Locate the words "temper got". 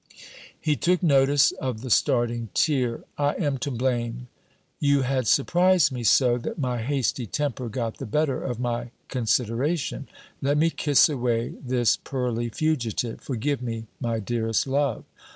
7.27-7.99